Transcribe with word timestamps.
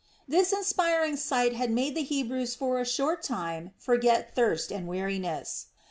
This 0.27 0.51
inspiring 0.51 1.15
sight 1.15 1.53
had 1.53 1.69
made 1.69 1.93
the 1.93 2.01
Hebrews 2.01 2.55
for 2.55 2.79
a 2.79 2.85
short 2.87 3.21
time 3.21 3.75
forget 3.77 4.33
thirst 4.33 4.71
and 4.71 4.87
weariness. 4.87 5.67